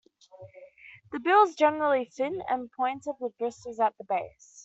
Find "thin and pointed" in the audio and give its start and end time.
2.05-3.17